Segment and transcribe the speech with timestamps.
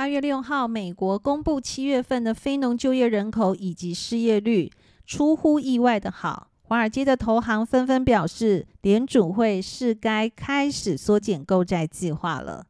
[0.00, 4.72] 八月六号，美国公布七月份的非农就业人口以及失业率，
[5.04, 6.48] 出乎意外的好。
[6.62, 12.64] 华尔街的投行纷纷表示，联储会是该开始缩减购债计划了。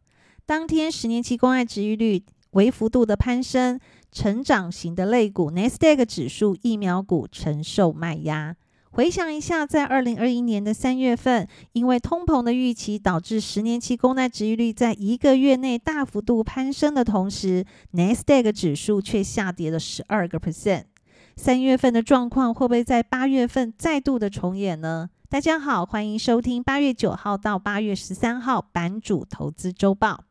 [0.45, 3.79] 当天，十年期公债殖利率微幅度的攀升，
[4.11, 8.57] 成长型的类股 n e s d a q 指数疫苗股承受卖压。
[8.93, 17.65] 回想一下，在二零二一年的三月份，因为通膨的预期，导致十年期公债殖利率在一个月内大幅度攀升的同时
[17.95, 20.85] ，Nasdaq 指数却下跌了十二个 percent。
[21.37, 25.09] 三月份的状况会不会在八月份再度的重演呢？
[25.29, 30.25] 大家好，欢迎收听八月九号到八月十三号版主投资周报。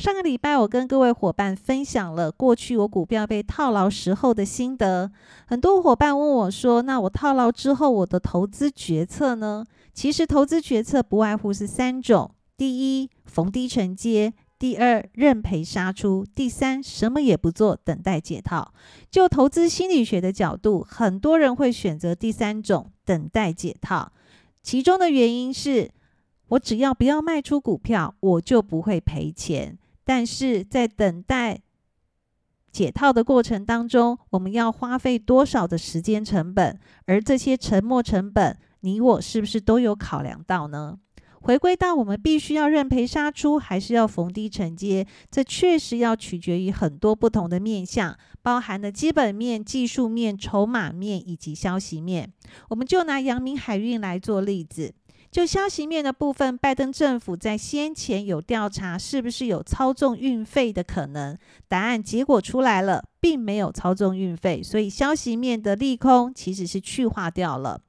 [0.00, 5.12] 上个礼拜，我跟各位伙伴分享了过去我股票被套牢时候的心得。
[5.46, 18.72] 很多伙伴问我说：“那我套牢之后，我的投资决策呢？”其实，投资决策不外乎是三种：第一，逢低承接；第二，认赔杀出；第三，什么也不做，等待解套。
[19.10, 24.10] 就投资心理学的角度，很多人会选择第三种，等待解套。
[24.62, 25.90] 其中的原因是，
[26.48, 29.76] 我只要不要卖出股票，我就不会赔钱。
[30.04, 31.60] 但是在等待
[32.72, 36.78] 解套的过程当中，我们要花费多少的时间成本？
[37.06, 40.98] 而这些沉没成本，你我是不是都有考量到呢？
[41.42, 45.06] 回归到我们必须要认赔杀出，还是要逢低承接？
[45.30, 52.30] 这确实要取决于很多不同的面向，包含了基本面、技术面、筹码面以及消息面。
[52.68, 54.92] 我们就拿阳明海运来做例子。
[55.30, 67.80] 就消息面的部分，拜登政府在先前有调查是不是有操纵运费的可能，答案结果出来了，并没有操纵运费，所以消息面的利空其实是去化掉了。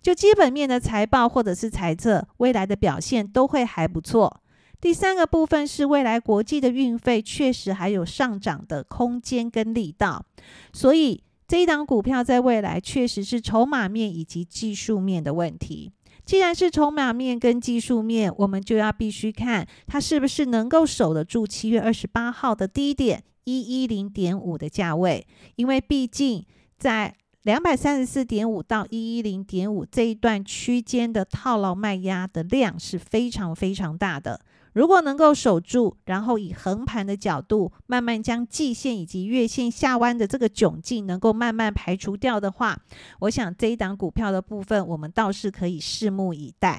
[0.00, 4.40] 就基本面的财报或者是财测，未来的表现都会还不错。
[4.80, 10.24] 第三个部分是未来国际的运费确实还有上涨的空间跟力道，
[10.72, 15.92] 所以这一档股票在未来确实是筹码面以及技术面的问题。
[16.26, 26.44] 既然是筹码面跟技术面，我们就要必须看它是不是能够守得住七月二十八号的低点一一零点五的价位，因为毕竟
[26.76, 34.40] 在两百三十四点五到一一零点五这一段区间的套牢卖压的量是非常非常大的。
[34.76, 42.78] 如果能够守住，然后以横盘的角度，慢慢将季线以及月线下弯的这个窘境能够慢慢排除掉的话，
[43.20, 46.78] 我想这一档股票的部分，我们倒是可以拭目以待。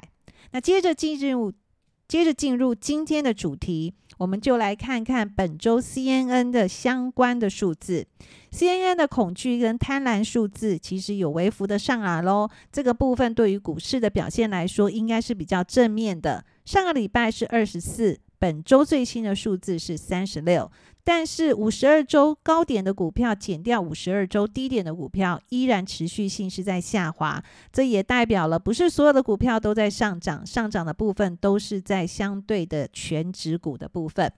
[0.52, 1.52] 那接着进入，
[2.06, 8.06] 接着进入今天的主题，我们就来看看本周 CNN 的相关的数字。
[8.52, 16.44] CNN 的恐惧跟贪婪数字其实有微幅的上来喽，这个部分对于股市的表现来说，应该是比较正面的。
[16.68, 20.70] 上个礼拜是二十四，本周最新的数字是三十六。
[21.02, 27.42] 但是五十二周高点的股票减掉五十二周低点的股票，依然持续性是在下滑。
[27.72, 34.30] 这也代表了不是所有的股票都在上涨，上涨的部分都是在相对的全值股的部分。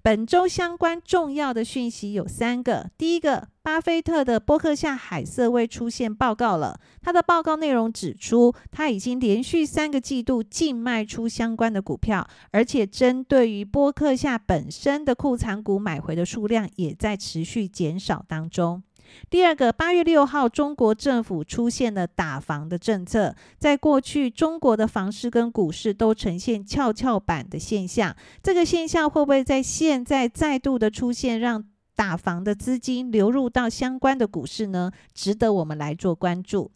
[0.00, 3.48] 本周相关重要的讯息有三个，第一个。
[3.64, 18.82] 巴菲特的波克夏海瑟威出现报告了，他的报告内容指出，他已经连续三个季度净卖出相关的股票，而且针对于波克夏本身的库藏股买回的数量也在持续减少当中。
[19.30, 36.70] 第二个，八月六号，中国政府出现了打房的政策，在过去中国的房市跟股市都呈现跷跷板的现象，这个现象会不会在现在再度的出现，让打房的资金流入到相关的股市呢，值得我们来做关注。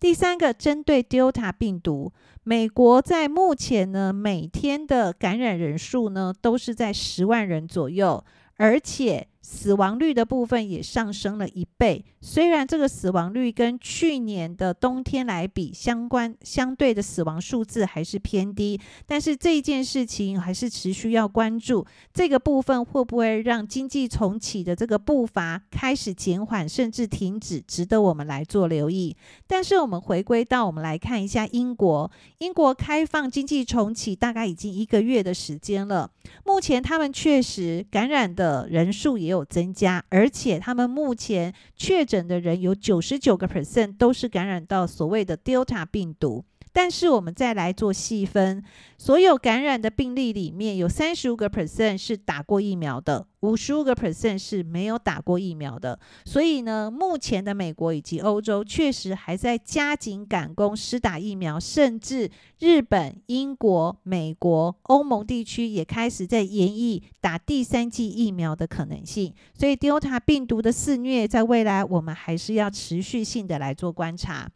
[0.00, 2.12] 第三个，针对 Delta 病毒，
[2.42, 8.24] 美国在目前呢，每天的感染人数呢，都是在十万人左右，
[8.56, 9.28] 而且。
[9.44, 21.84] 死亡率的部分也上升了一倍，虽然这个死亡率跟去年的冬天来比，相关相对的死亡数字还是偏低，但是这件事情还是持续要关注。
[22.14, 29.14] 这个部分会不会让经济重启的这个步伐开始减缓，甚至停止，值得我们来做留意。
[29.46, 36.10] 但是我们回归到我们来看一下英国，英国开放经济重启大概已经一个月的时间了，
[36.46, 46.44] 目前他们确实感染的人数也有增加，而且他们目前确诊的人有九十九个 percent 都是感染到所谓的 Delta 病毒。
[46.74, 48.60] 但是我们再来做细分，
[48.98, 55.96] 所有感染的病例里面有三十五个 percent 是打过疫苗的，五十五个 percent 是没有打过疫苗的。
[56.24, 62.28] 所以呢，目前的美国以及欧洲确实还在加紧赶工施打疫苗，甚至
[62.58, 69.32] 日本、英国、美国、欧盟地区也开始在研议打第三剂疫苗的可能性。
[69.56, 74.50] 所以 Delta 病毒的肆虐，在未来我们还是要持续性的来做观察。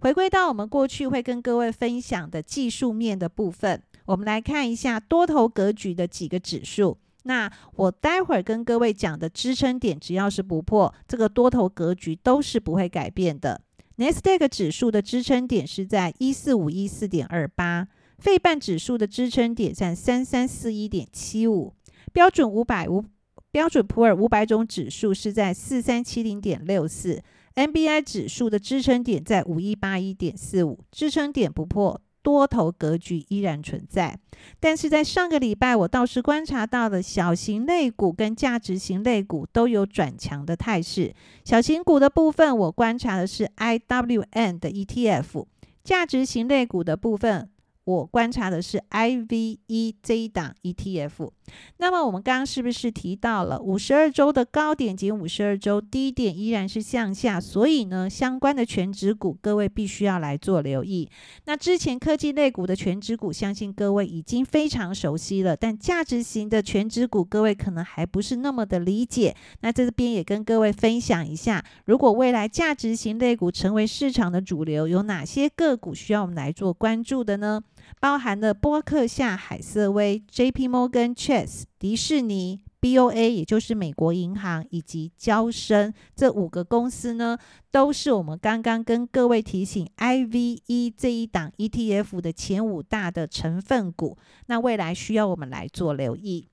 [0.00, 6.98] 回归到我们过去会跟各位分享的技术面的部分，我们来看一下多头格局的几个指数。
[7.24, 13.60] 那我待会儿跟各位讲的支撑点，只要是不破，这个多头格局都是不会改变的。
[13.98, 17.88] Nasdaq 指数的支撑点是在一四五一四点二八，
[18.18, 21.74] 费半指数的支撑点在三三四一点七五，
[22.10, 23.04] 标准五百五
[23.50, 27.22] 标准普尔五百种指数是在四三七零点六四。
[27.54, 34.18] NBI 指数的支撑点在五一八一点四五，支撑点不破，多头格局依然存在。
[34.58, 41.14] 但是在上个礼拜，我倒是观察到了小型类股跟价值型类股都有转强的态势。
[41.44, 45.46] 小型股的部分，我观察的是 IWM 的 ETF；
[45.82, 47.50] 价值型类股的部分。
[47.90, 51.30] 我观察的是 IVE 这一档 ETF。
[51.78, 57.40] 那么我们刚刚是不是提到了五十二周的高点及五十二周低点依然是向下？
[57.40, 61.10] 所以呢，相关的全值股各位必须要来做留意。
[61.46, 65.56] 那之前科技类股的全值股，相信各位已经非常熟悉了。
[65.56, 69.34] 但价值型的全值股，各位可能还不是那么的理解。
[69.62, 77.60] 那在这边也跟各位分享一下，如果未来价值型类股成为市场的主流，有哪些个股需要我们来做关注的呢？
[78.00, 80.68] 包含了波克夏、海瑟威、J.P.
[80.68, 83.32] Morgan Chase、迪士尼、B.O.A.
[83.32, 87.36] 也就是美国银行以及交生这五个公司呢，
[87.70, 90.90] 都是我们刚刚跟各位提醒 I.V.E.
[90.96, 92.20] 这一档 E.T.F.
[92.20, 94.16] 的前五大的成分股。
[94.46, 96.48] 那未来需要我们来做留意。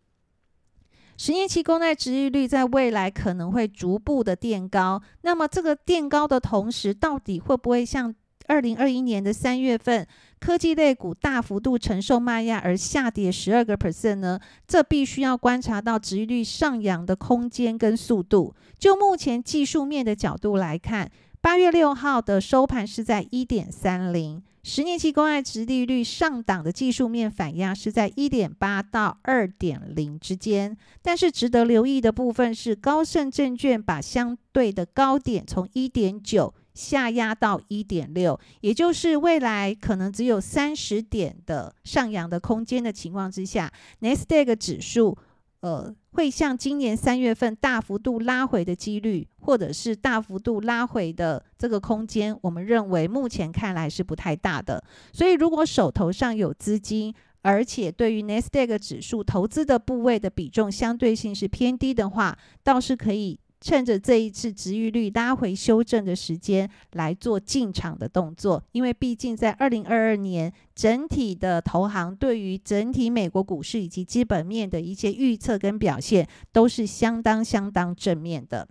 [1.20, 5.02] 十年期公债殖利率在未来可能会逐步的垫高。
[5.22, 8.14] 那么这个垫高的同时，到底会不会像
[8.48, 10.08] 二零二一年的三月份？
[10.40, 14.40] 科技类股大幅度承受卖压而下跌十二个 percent 呢？
[14.68, 18.54] 这必须要观察到殖利率上扬的空间跟速度。
[18.78, 21.10] 就目前技术面的角度来看，
[21.42, 30.78] 八月六号的收盘是在一点三零，十年期公债殖利率上档的技术面反压是在一点八到二点零之间。
[31.02, 36.54] 但是值得留意的部分是，高盛证券把相对的高点从一点九。
[36.78, 43.72] 下压到一点六，也就是未来可能只有三十点的上扬的空间的情况之下
[44.02, 45.18] ，Nasdaq 指数
[45.62, 54.84] 呃会像今年三月份大幅度拉回的几率，或者是大幅度拉回的这个空间，我们认为目前看来是不太大的。
[55.12, 63.40] 所以如果手头上有资金，而且对于 Nasdaq 指数投资的部位的比重相对性是偏低的话，倒是可以。
[63.60, 78.68] 趁着这一次值域率拉回修正的时间来做进场的动作，因为毕竟在二零二二年整体的投行对于整体美国股市以及基本面的一些预测跟表现都是相当相当正面的。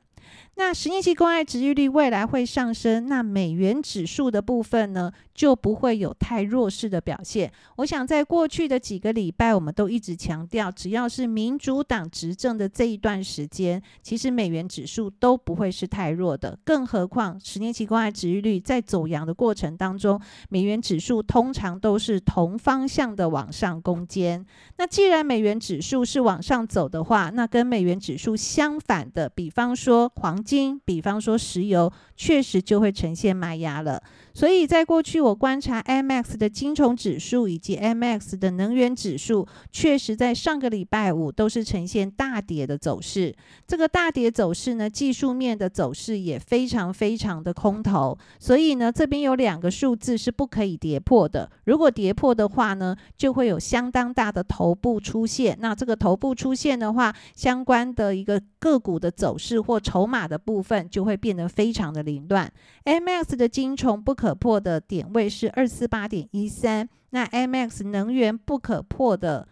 [0.59, 7.53] 那十年期公债殖利率未来会上升，那美元指数的部分呢，就不会有太弱势的表现。
[7.77, 16.59] 我想在过去的几个礼拜，我们都一直强调，只要是民主党执政的这一段时间，其实美元指数都不会是太弱的。
[16.65, 20.19] 更何况十年期公债殖利率在走阳的过程当中，
[20.49, 24.45] 美元指数通常都是同方向的往上攻坚。
[24.79, 34.01] 那既然美元指数是往上走的话，那跟美元指数相反的，比方说黄金，比方说石油，确实就会呈现卖压了。
[34.37, 43.35] 所以在过去，我观察 MX 的金虫指数以及 MX 的能源指数，确实在上个礼拜五都是呈现大跌的走势。
[43.67, 48.19] 这个大跌走势呢，技术面的走势也非常非常的空头。
[48.39, 51.51] 所以呢，这边有两个数字是不可以跌破的。
[51.65, 55.57] 如果跌破的话呢，就会有相当大的头部出现。
[55.63, 62.53] 那这个头部出现的话，相关的一个个股的走势或筹码的部分就会变得非常的凌乱。
[62.85, 64.26] MX 的金虫不可。
[64.27, 69.47] 可破的点位是二四八点一三，那 MX 能源不可破的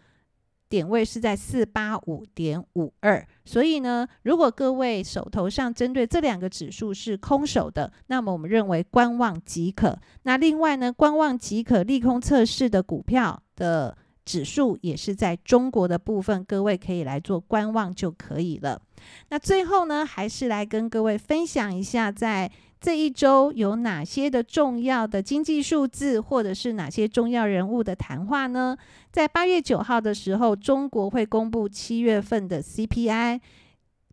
[0.69, 9.97] 点位是在四八五点五二，所以呢，如果各位手头上针对这两个指数是空手的，那么我们认为观望即可。
[10.25, 18.83] 那另外呢，观望即可利空测试的股票的指数也是在中国的部分，各位可以来做观望就可以了。
[19.29, 22.51] 那最后呢，还是来跟各位分享一下在。
[22.85, 28.77] 这一周有哪些的重要的经济数字，或者是哪些重要人物的谈话呢？
[29.11, 33.41] 在八月九号的时候，中国会公布七月份的 CPI；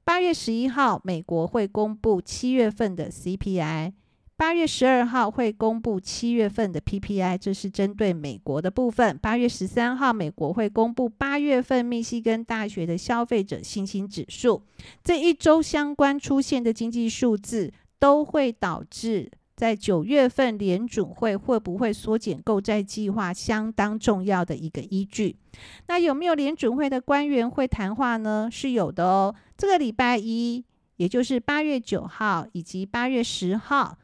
[0.06, 3.92] 八月十一号，美国会公布七月份的 CPI；
[4.38, 14.64] 八月十二号会公布七月份的 PPI，这是针对美国的部分；八月十三号，美国会公布八月份密西根大学的消费者信心指数。
[15.04, 17.74] 这一周相关出现的经济数字。
[18.02, 25.36] 都会导致在九月份联准会会不会缩减购债计划相当重要的一个依据。
[25.88, 28.50] 那有没有联准会的官员会谈话呢？
[28.52, 29.36] 是有的哦。
[29.56, 30.66] 这个礼拜一，
[30.96, 33.96] 也就是八月九号以及八月十号。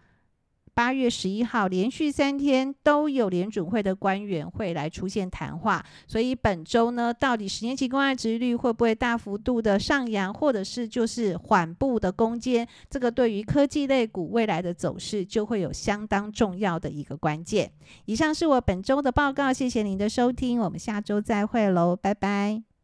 [0.78, 12.68] 八月十一号连续三天都有联准会的官员会来出现谈话，所以本周呢，到底十年期公债殖利率会不会大幅度的上扬，或者是就是缓步的攻坚？
[12.92, 17.72] 这个对于科技类股未来的走势就会有相当重要的一个关键。
[18.06, 22.77] 以上是我本周的报告，谢谢您的收听，我们下周再会喽，拜拜。